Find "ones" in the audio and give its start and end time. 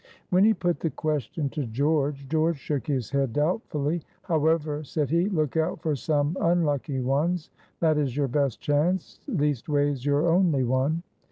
7.01-7.51